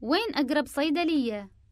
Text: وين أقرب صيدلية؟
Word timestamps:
وين 0.00 0.34
أقرب 0.34 0.66
صيدلية؟ 0.66 1.50